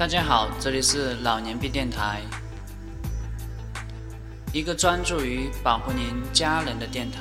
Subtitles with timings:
[0.00, 2.22] 大家好，这里是老年病电台，
[4.50, 7.18] 一个专注于保护您家人的电台。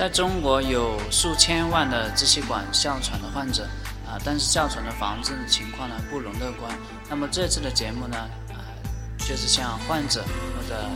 [0.00, 3.68] 在中国有数千万的支气管哮喘的患者
[4.06, 6.72] 啊，但是哮喘的防治情况呢不容乐观。
[7.10, 8.16] 那么这次的节目呢
[8.48, 8.64] 啊，
[9.18, 10.22] 就是向患者
[10.56, 10.88] 或者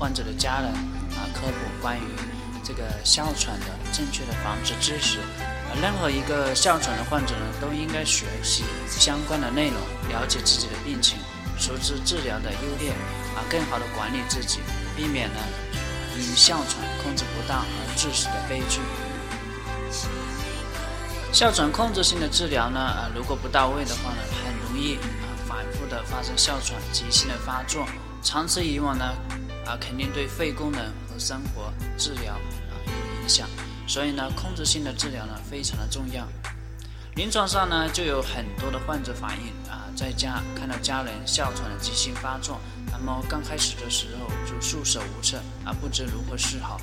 [0.00, 0.66] 患者的家人
[1.14, 2.02] 啊科普关于
[2.64, 5.20] 这个哮喘的正确的防治知识。
[5.20, 11.18] 啊任何一个哮喘的患者呢，都应该学习相关的内容，了解自己的病情，
[11.56, 12.90] 熟知治疗的优劣
[13.36, 14.58] 啊，更好的管理自己，
[14.96, 15.38] 避免呢。
[16.16, 18.80] 因哮喘控制不当而致死的悲剧。
[21.32, 27.86] 哮喘控制性的治疗呢，啊，如果不到位的话呢，很容易啊反复的发生哮喘急性的发作，
[28.22, 29.04] 长此以往呢，
[29.66, 33.46] 啊，肯定对肺功能和生活治疗啊有影响。
[33.86, 36.26] 所以呢，控制性的治疗呢非常的重要。
[37.16, 42.58] 临床上呢，就有很多的患者反映啊，在家看到家人哮喘的急性发作。
[42.90, 46.80] 那么刚开始的时候就束手无策啊，不知如何是好。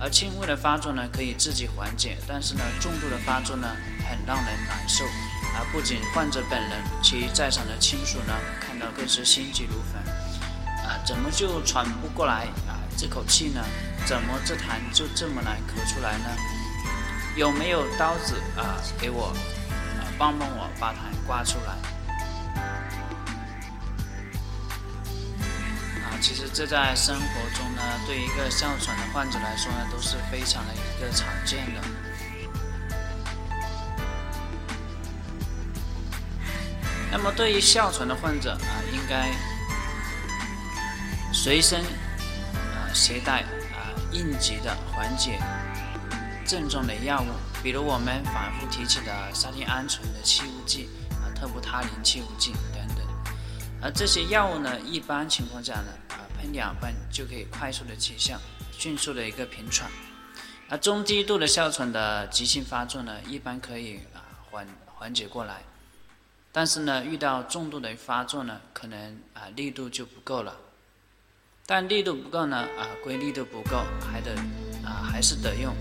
[0.00, 3.68] 而轻微的发作呢，可以自己缓解；但是呢，重度的发作呢，
[4.08, 5.60] 很让人难受啊。
[5.70, 10.00] 不仅患者本人，其在场的亲属呢，看到更是心急如焚
[10.88, 10.96] 啊！
[11.04, 12.80] 怎么就喘不过来啊？
[12.96, 13.62] 这口气呢，
[14.06, 16.30] 怎么这痰就这么难咳出来呢？
[17.36, 18.80] 有没有刀子啊？
[18.98, 19.26] 给我
[19.68, 20.96] 啊，帮帮我把痰
[21.26, 21.99] 刮出来。
[26.20, 27.24] 其实这在生活
[27.56, 31.80] 中呢，对一个哮喘的患者来说呢，都是非常的一个常见的。
[37.10, 39.32] 那么对于哮喘的患者啊，应该
[41.32, 43.40] 随身啊携带
[43.72, 45.40] 啊应急的缓解
[46.46, 47.32] 症状的药物，
[47.62, 52.79] 比如我们反复提起的沙丁胺醇的气雾剂啊、特布他林气雾剂等。
[53.82, 55.92] 而这些药物呢，一般情况下呢。
[56.10, 58.40] 啊喷两喷就可以快速的起效，
[58.72, 59.90] 迅速的一个平喘。
[60.70, 65.62] 而中低度的哮喘的急性发作呢，一般可以啊缓缓解过来。
[66.50, 70.56] 但是呢，遇到重度的发作呢，可能啊力度就不够了。
[71.66, 74.34] 但力度不够呢，啊归力度不够，还得
[74.82, 75.76] 啊还是得用。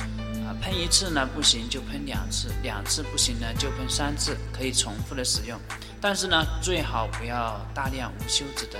[0.61, 5.59] 喷一次呢不行就喷两次，两次不行呢就喷三次，可以重复的使用。
[6.01, 8.79] 但是呢，最好不要大量无休止的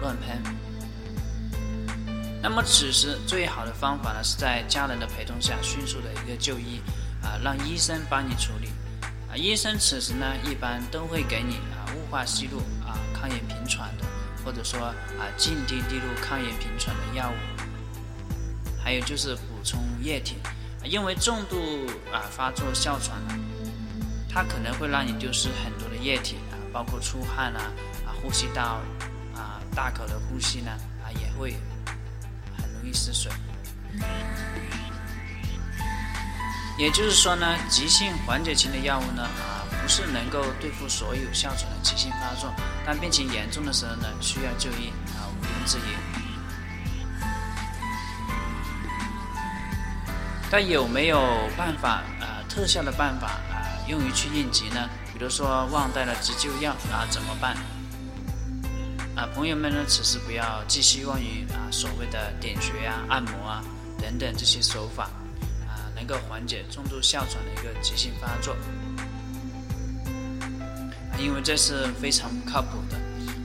[0.00, 0.42] 乱喷。
[2.42, 6.80] 那么此时最好的方法呢，是在家人的陪同下迅速的一个就医，
[7.22, 8.68] 啊，让医生帮你处理，
[9.28, 14.04] 啊，医生此时呢一般都会给你啊雾化吸入啊抗炎平喘的，
[14.44, 17.34] 或者说啊静滴滴入抗炎平喘的药物，
[18.80, 20.36] 还有就是补充液体，
[20.86, 21.56] 因为重度
[22.12, 23.34] 啊发作哮喘呢，
[24.32, 27.72] 它可能会让你丢失很多的液体啊，包括出汗啊，
[28.06, 28.80] 啊呼吸道
[29.34, 30.70] 啊大口的呼吸呢
[31.04, 31.52] 啊也会
[32.56, 32.88] 很容。
[32.88, 33.32] 易失水，
[36.78, 42.54] 也就是说呢，急性缓解型的药物呢，啊，不是能够对付所有哮喘的急性发作，
[42.86, 46.15] 但病情严重的时候呢，需要就医啊，毋庸置疑。
[50.50, 51.20] 但有没有
[51.56, 54.88] 办法啊，特效的办法啊，用于去应急呢？
[55.12, 57.56] 比如说忘带了急救药啊，怎么办？
[59.16, 63.64] 啊，朋友们呢，此时不要寄希望于啊所谓的点穴啊、按摩啊
[63.98, 65.04] 等等这些手法，
[65.66, 68.54] 啊，能够缓解重度哮喘的一个急性发作，
[71.18, 72.96] 因为这是非常不靠谱的。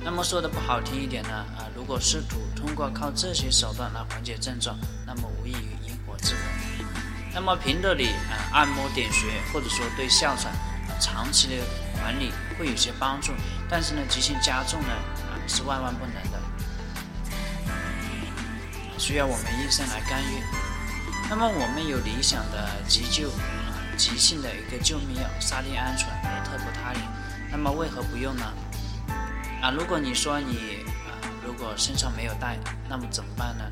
[0.04, 6.51] 那么说的不好听一点呢，啊，如果试图通过靠这些手段来缓解症状，那么无异于引火自焚。
[7.34, 10.54] 那么平日里啊按摩点穴，或者说对哮喘
[11.00, 11.56] 长期的
[12.00, 13.32] 管理会有些帮助，
[13.70, 15.32] 但是呢，急性加重呢啊。
[15.48, 16.40] 是万万不能的，
[18.98, 20.42] 需要我们医生来干预。
[21.30, 27.02] 那么我们有理想的急救啊，急性的一个救命药沙丁胺醇和特布他林，
[27.52, 28.46] 那么为何不用呢？
[29.62, 32.58] 啊，如果你说你啊，如果身上没有带，
[32.88, 33.66] 那么怎么办呢？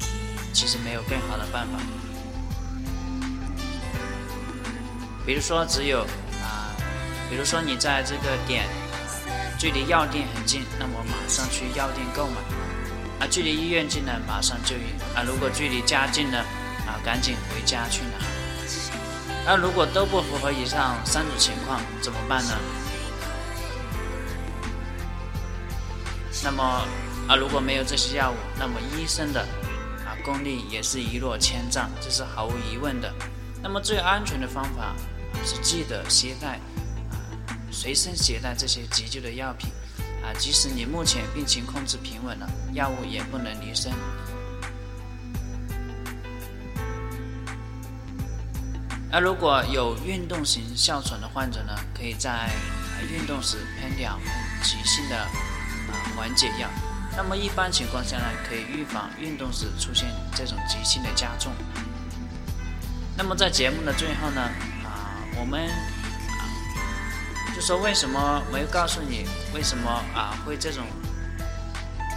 [0.52, 1.80] 其实没有更好的办法。
[5.26, 6.02] 比如说只有
[6.42, 6.76] 啊，
[7.30, 8.66] 比如说你在这个点。
[9.60, 12.38] 距离药店很近，那么马上去药店购买。
[13.20, 16.38] 啊，距离医院近呢，马上就医啊；如果距离家近呢，
[16.88, 18.26] 啊，赶紧回家去拿。
[19.46, 22.54] 那如果都不符合以上三种情况，怎么办呢？
[26.42, 26.64] 那么
[27.28, 29.42] 啊，如果没有这些药物，那么医生的
[30.06, 33.14] 啊功力也是一落千丈，这是毫无疑问的。
[33.62, 34.96] 那么最安全的方法
[35.44, 36.60] 是记得携带，
[37.72, 39.70] 随身携带这些急救的药品。
[40.22, 43.92] 啊，即使你目前病情控制平稳了，药物也不能离身。
[49.10, 52.50] 那如果有运动型哮喘的患者呢，可以在
[53.10, 54.28] 运动时喷两喷
[54.62, 55.26] 急性的
[56.16, 56.70] 缓解药。
[57.16, 61.52] 那么一般情况下呢，可以预防运动时出现这种急性的加重。
[63.22, 64.42] 那么在节目的最后呢，
[64.86, 66.48] 啊，我们啊。
[67.54, 70.86] 就说为什么没有告诉你为什么啊会这种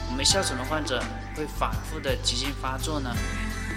[0.08, 1.02] 我们哮喘的患者
[1.34, 3.10] 会反复的急性发作呢？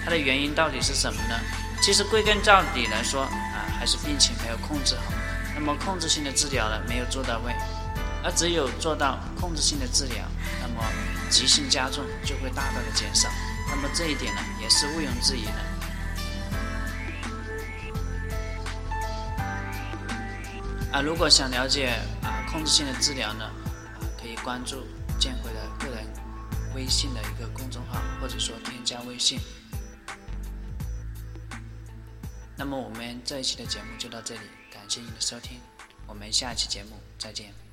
[0.04, 1.34] 它的原因到底是什么呢？
[1.82, 5.12] 其实归根到底来说啊，还是病情没有控制好。
[5.52, 7.52] 那么控制性的治疗呢没有做到位，
[8.22, 10.24] 而只有做到控制性的治疗，
[10.62, 10.84] 那么
[11.28, 13.28] 急性加重就会大大的减少。
[13.68, 15.75] 那么这一点呢也是毋庸置疑的。
[20.96, 21.88] 啊，如果想了解
[22.22, 23.52] 啊控制性的治疗呢，啊
[24.18, 24.82] 可以关注
[25.20, 26.06] 建辉的个人
[26.74, 29.38] 微信的一个公众号，或者说添加微信。
[32.56, 34.40] 那么我们这一期的节目就到这里，
[34.72, 35.60] 感谢您的收听，
[36.06, 37.65] 我们下期节目再见。